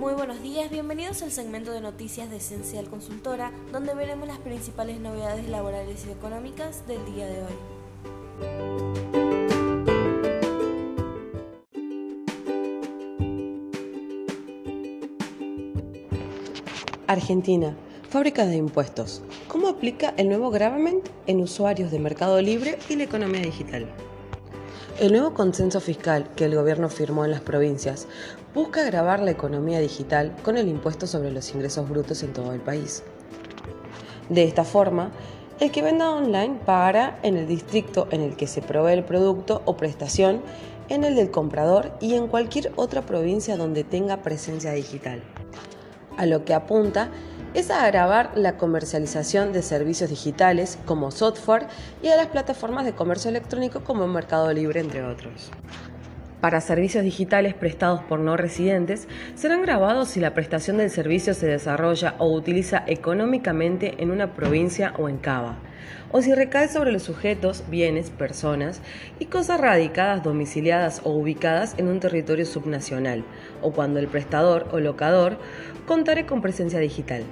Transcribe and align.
Muy 0.00 0.14
buenos 0.14 0.40
días, 0.40 0.70
bienvenidos 0.70 1.22
al 1.22 1.30
segmento 1.30 1.72
de 1.72 1.82
noticias 1.82 2.30
de 2.30 2.38
Esencial 2.38 2.88
Consultora, 2.88 3.52
donde 3.70 3.94
veremos 3.94 4.26
las 4.26 4.38
principales 4.38 4.98
novedades 4.98 5.46
laborales 5.46 6.06
y 6.06 6.10
económicas 6.10 6.86
del 6.88 7.04
día 7.04 7.26
de 7.26 7.42
hoy. 7.42 7.52
Argentina, 17.06 17.76
fábrica 18.08 18.46
de 18.46 18.56
impuestos. 18.56 19.20
¿Cómo 19.48 19.68
aplica 19.68 20.14
el 20.16 20.28
nuevo 20.28 20.50
gravamen 20.50 21.02
en 21.26 21.42
usuarios 21.42 21.90
de 21.90 21.98
Mercado 21.98 22.40
Libre 22.40 22.78
y 22.88 22.96
la 22.96 23.04
economía 23.04 23.42
digital? 23.42 23.86
El 25.00 25.12
nuevo 25.12 25.32
consenso 25.32 25.80
fiscal 25.80 26.28
que 26.36 26.44
el 26.44 26.54
gobierno 26.54 26.90
firmó 26.90 27.24
en 27.24 27.30
las 27.30 27.40
provincias 27.40 28.06
busca 28.52 28.84
grabar 28.84 29.20
la 29.20 29.30
economía 29.30 29.80
digital 29.80 30.36
con 30.42 30.58
el 30.58 30.68
impuesto 30.68 31.06
sobre 31.06 31.30
los 31.30 31.54
ingresos 31.54 31.88
brutos 31.88 32.22
en 32.22 32.34
todo 32.34 32.52
el 32.52 32.60
país. 32.60 33.02
De 34.28 34.44
esta 34.44 34.62
forma, 34.62 35.10
el 35.58 35.70
que 35.70 35.80
venda 35.80 36.10
online 36.10 36.60
pagará 36.66 37.18
en 37.22 37.38
el 37.38 37.48
distrito 37.48 38.08
en 38.10 38.20
el 38.20 38.36
que 38.36 38.46
se 38.46 38.60
provee 38.60 38.92
el 38.92 39.04
producto 39.04 39.62
o 39.64 39.74
prestación, 39.74 40.42
en 40.90 41.02
el 41.04 41.16
del 41.16 41.30
comprador 41.30 41.92
y 42.02 42.12
en 42.12 42.28
cualquier 42.28 42.70
otra 42.76 43.00
provincia 43.00 43.56
donde 43.56 43.84
tenga 43.84 44.18
presencia 44.18 44.72
digital. 44.72 45.22
A 46.18 46.26
lo 46.26 46.44
que 46.44 46.52
apunta 46.52 47.08
es 47.54 47.70
agravar 47.70 48.32
la 48.34 48.56
comercialización 48.56 49.52
de 49.52 49.62
servicios 49.62 50.10
digitales 50.10 50.78
como 50.86 51.10
software 51.10 51.66
y 52.02 52.08
a 52.08 52.16
las 52.16 52.28
plataformas 52.28 52.84
de 52.84 52.94
comercio 52.94 53.30
electrónico 53.30 53.80
como 53.80 54.06
Mercado 54.06 54.52
Libre, 54.52 54.80
entre 54.80 55.04
otros. 55.04 55.50
Para 56.40 56.62
servicios 56.62 57.04
digitales 57.04 57.52
prestados 57.52 58.00
por 58.02 58.18
no 58.18 58.34
residentes, 58.38 59.08
serán 59.34 59.60
grabados 59.60 60.08
si 60.08 60.20
la 60.20 60.32
prestación 60.32 60.78
del 60.78 60.88
servicio 60.88 61.34
se 61.34 61.46
desarrolla 61.46 62.14
o 62.18 62.32
utiliza 62.32 62.82
económicamente 62.86 63.96
en 63.98 64.10
una 64.10 64.32
provincia 64.32 64.94
o 64.98 65.10
en 65.10 65.18
Cava, 65.18 65.58
o 66.10 66.22
si 66.22 66.34
recae 66.34 66.68
sobre 66.68 66.92
los 66.92 67.02
sujetos, 67.02 67.64
bienes, 67.68 68.08
personas 68.08 68.80
y 69.18 69.26
cosas 69.26 69.60
radicadas, 69.60 70.22
domiciliadas 70.22 71.02
o 71.04 71.10
ubicadas 71.10 71.74
en 71.76 71.88
un 71.88 72.00
territorio 72.00 72.46
subnacional, 72.46 73.22
o 73.60 73.72
cuando 73.72 74.00
el 74.00 74.08
prestador 74.08 74.66
o 74.72 74.80
locador 74.80 75.36
contare 75.86 76.24
con 76.24 76.40
presencia 76.40 76.78
digital. 76.78 77.24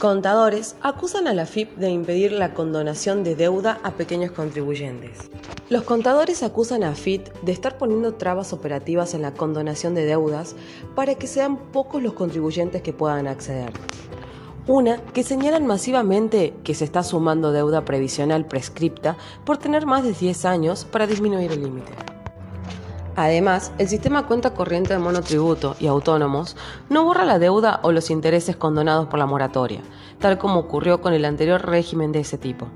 Contadores 0.00 0.76
acusan 0.80 1.28
a 1.28 1.34
la 1.34 1.44
FIP 1.44 1.76
de 1.76 1.90
impedir 1.90 2.32
la 2.32 2.54
condonación 2.54 3.22
de 3.22 3.36
deuda 3.36 3.80
a 3.82 3.90
pequeños 3.90 4.30
contribuyentes. 4.30 5.30
Los 5.68 5.82
contadores 5.82 6.42
acusan 6.42 6.84
a 6.84 6.94
FIT 6.94 7.28
de 7.42 7.52
estar 7.52 7.76
poniendo 7.76 8.14
trabas 8.14 8.54
operativas 8.54 9.12
en 9.12 9.20
la 9.20 9.34
condonación 9.34 9.94
de 9.94 10.06
deudas 10.06 10.56
para 10.94 11.16
que 11.16 11.26
sean 11.26 11.58
pocos 11.58 12.02
los 12.02 12.14
contribuyentes 12.14 12.80
que 12.80 12.94
puedan 12.94 13.26
acceder. 13.26 13.74
Una, 14.66 14.96
que 15.12 15.22
señalan 15.22 15.66
masivamente 15.66 16.54
que 16.64 16.74
se 16.74 16.86
está 16.86 17.02
sumando 17.02 17.52
deuda 17.52 17.84
previsional 17.84 18.46
prescripta 18.46 19.18
por 19.44 19.58
tener 19.58 19.84
más 19.84 20.02
de 20.02 20.14
10 20.14 20.46
años 20.46 20.86
para 20.86 21.06
disminuir 21.06 21.52
el 21.52 21.62
límite. 21.62 21.92
Además, 23.16 23.72
el 23.78 23.88
sistema 23.88 24.26
cuenta 24.26 24.54
corriente 24.54 24.94
de 24.94 25.00
monotributo 25.00 25.76
y 25.80 25.86
autónomos 25.86 26.56
no 26.88 27.04
borra 27.04 27.24
la 27.24 27.38
deuda 27.38 27.80
o 27.82 27.92
los 27.92 28.10
intereses 28.10 28.56
condonados 28.56 29.08
por 29.08 29.18
la 29.18 29.26
moratoria, 29.26 29.80
tal 30.18 30.38
como 30.38 30.60
ocurrió 30.60 31.00
con 31.00 31.12
el 31.12 31.24
anterior 31.24 31.66
régimen 31.66 32.12
de 32.12 32.20
ese 32.20 32.38
tipo. 32.38 32.68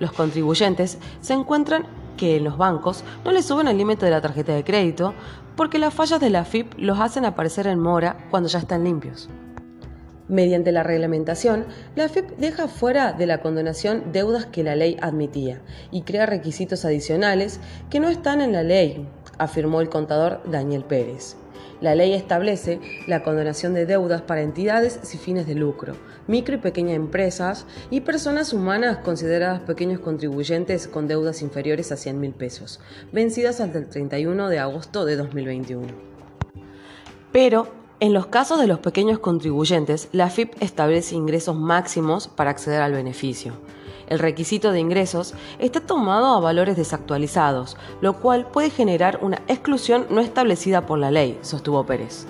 Los 0.00 0.12
contribuyentes 0.12 0.98
se 1.20 1.34
encuentran 1.34 1.86
que 2.16 2.36
en 2.36 2.44
los 2.44 2.56
bancos 2.56 3.04
no 3.24 3.32
les 3.32 3.44
suben 3.44 3.68
el 3.68 3.78
límite 3.78 4.06
de 4.06 4.10
la 4.10 4.20
tarjeta 4.20 4.54
de 4.54 4.64
crédito 4.64 5.14
porque 5.56 5.78
las 5.78 5.94
fallas 5.94 6.20
de 6.20 6.30
la 6.30 6.44
FIP 6.44 6.74
los 6.78 6.98
hacen 6.98 7.24
aparecer 7.24 7.66
en 7.66 7.78
mora 7.78 8.16
cuando 8.30 8.48
ya 8.48 8.58
están 8.58 8.84
limpios. 8.84 9.28
Mediante 10.28 10.72
la 10.72 10.82
reglamentación, 10.82 11.66
la 11.94 12.08
FIP 12.08 12.38
deja 12.38 12.68
fuera 12.68 13.12
de 13.12 13.26
la 13.26 13.42
condonación 13.42 14.12
deudas 14.12 14.46
que 14.46 14.62
la 14.62 14.76
ley 14.76 14.96
admitía 15.02 15.60
y 15.90 16.02
crea 16.02 16.26
requisitos 16.26 16.84
adicionales 16.84 17.60
que 17.90 18.00
no 18.00 18.08
están 18.08 18.40
en 18.40 18.52
la 18.52 18.62
ley, 18.62 19.06
afirmó 19.42 19.80
el 19.80 19.88
contador 19.88 20.40
Daniel 20.44 20.84
Pérez. 20.84 21.36
La 21.80 21.96
ley 21.96 22.12
establece 22.12 22.80
la 23.08 23.24
condonación 23.24 23.74
de 23.74 23.86
deudas 23.86 24.22
para 24.22 24.42
entidades 24.42 25.00
sin 25.02 25.18
fines 25.18 25.48
de 25.48 25.56
lucro, 25.56 25.94
micro 26.28 26.54
y 26.54 26.58
pequeñas 26.58 26.94
empresas 26.94 27.66
y 27.90 28.02
personas 28.02 28.52
humanas 28.52 28.98
consideradas 28.98 29.60
pequeños 29.62 29.98
contribuyentes 29.98 30.86
con 30.86 31.08
deudas 31.08 31.42
inferiores 31.42 31.90
a 31.90 31.96
100 31.96 32.20
mil 32.20 32.32
pesos, 32.32 32.78
vencidas 33.12 33.60
hasta 33.60 33.78
el 33.78 33.88
31 33.88 34.48
de 34.48 34.60
agosto 34.60 35.04
de 35.04 35.16
2021. 35.16 35.88
Pero 37.32 37.66
en 37.98 38.12
los 38.12 38.26
casos 38.26 38.60
de 38.60 38.66
los 38.66 38.78
pequeños 38.78 39.18
contribuyentes, 39.18 40.08
la 40.12 40.30
FIP 40.30 40.60
establece 40.60 41.16
ingresos 41.16 41.56
máximos 41.56 42.28
para 42.28 42.50
acceder 42.50 42.82
al 42.82 42.92
beneficio. 42.92 43.54
El 44.12 44.18
requisito 44.18 44.72
de 44.72 44.78
ingresos 44.78 45.32
está 45.58 45.80
tomado 45.80 46.26
a 46.26 46.40
valores 46.40 46.76
desactualizados, 46.76 47.78
lo 48.02 48.20
cual 48.20 48.46
puede 48.46 48.68
generar 48.68 49.20
una 49.22 49.40
exclusión 49.48 50.04
no 50.10 50.20
establecida 50.20 50.84
por 50.84 50.98
la 50.98 51.10
ley, 51.10 51.38
sostuvo 51.40 51.86
Pérez. 51.86 52.26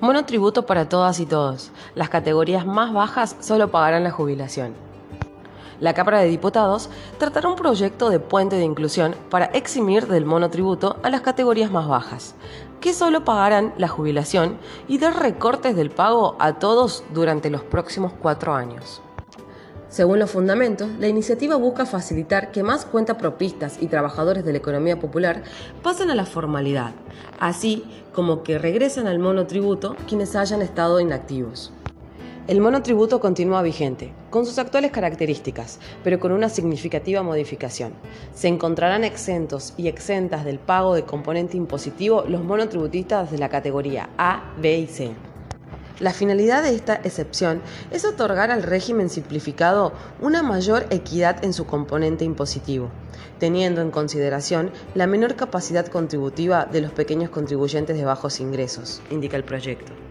Monotributo 0.00 0.66
para 0.66 0.90
todas 0.90 1.20
y 1.20 1.24
todos. 1.24 1.70
Las 1.94 2.10
categorías 2.10 2.66
más 2.66 2.92
bajas 2.92 3.34
solo 3.40 3.70
pagarán 3.70 4.04
la 4.04 4.10
jubilación 4.10 4.93
la 5.80 5.94
Cámara 5.94 6.20
de 6.20 6.28
Diputados 6.28 6.90
tratará 7.18 7.48
un 7.48 7.56
proyecto 7.56 8.10
de 8.10 8.20
puente 8.20 8.56
de 8.56 8.64
inclusión 8.64 9.14
para 9.30 9.46
eximir 9.46 10.06
del 10.06 10.24
monotributo 10.24 10.96
a 11.02 11.10
las 11.10 11.20
categorías 11.20 11.70
más 11.70 11.88
bajas, 11.88 12.34
que 12.80 12.92
solo 12.92 13.24
pagarán 13.24 13.72
la 13.78 13.88
jubilación 13.88 14.58
y 14.88 14.98
dar 14.98 15.18
recortes 15.20 15.76
del 15.76 15.90
pago 15.90 16.36
a 16.38 16.58
todos 16.58 17.04
durante 17.12 17.50
los 17.50 17.62
próximos 17.62 18.12
cuatro 18.20 18.54
años. 18.54 19.00
Según 19.94 20.18
los 20.18 20.32
fundamentos, 20.32 20.88
la 20.98 21.06
iniciativa 21.06 21.54
busca 21.54 21.86
facilitar 21.86 22.50
que 22.50 22.64
más 22.64 22.84
cuentapropistas 22.84 23.80
y 23.80 23.86
trabajadores 23.86 24.44
de 24.44 24.50
la 24.50 24.58
economía 24.58 24.98
popular 24.98 25.44
pasen 25.84 26.10
a 26.10 26.16
la 26.16 26.26
formalidad, 26.26 26.90
así 27.38 27.84
como 28.12 28.42
que 28.42 28.58
regresan 28.58 29.06
al 29.06 29.20
monotributo 29.20 29.94
quienes 30.08 30.34
hayan 30.34 30.62
estado 30.62 30.98
inactivos. 30.98 31.72
El 32.46 32.60
monotributo 32.60 33.20
continúa 33.20 33.62
vigente, 33.62 34.12
con 34.28 34.44
sus 34.44 34.58
actuales 34.58 34.90
características, 34.90 35.78
pero 36.02 36.20
con 36.20 36.30
una 36.30 36.50
significativa 36.50 37.22
modificación. 37.22 37.94
Se 38.34 38.48
encontrarán 38.48 39.02
exentos 39.02 39.72
y 39.78 39.88
exentas 39.88 40.44
del 40.44 40.58
pago 40.58 40.94
de 40.94 41.04
componente 41.04 41.56
impositivo 41.56 42.24
los 42.28 42.44
monotributistas 42.44 43.30
de 43.30 43.38
la 43.38 43.48
categoría 43.48 44.10
A, 44.18 44.52
B 44.60 44.76
y 44.76 44.86
C. 44.86 45.12
La 46.00 46.12
finalidad 46.12 46.62
de 46.62 46.74
esta 46.74 46.96
excepción 46.96 47.62
es 47.90 48.04
otorgar 48.04 48.50
al 48.50 48.62
régimen 48.62 49.08
simplificado 49.08 49.94
una 50.20 50.42
mayor 50.42 50.84
equidad 50.90 51.42
en 51.42 51.54
su 51.54 51.64
componente 51.64 52.26
impositivo, 52.26 52.90
teniendo 53.38 53.80
en 53.80 53.90
consideración 53.90 54.70
la 54.94 55.06
menor 55.06 55.34
capacidad 55.34 55.86
contributiva 55.86 56.66
de 56.66 56.82
los 56.82 56.92
pequeños 56.92 57.30
contribuyentes 57.30 57.96
de 57.96 58.04
bajos 58.04 58.38
ingresos, 58.38 59.00
indica 59.10 59.38
el 59.38 59.44
proyecto. 59.44 60.03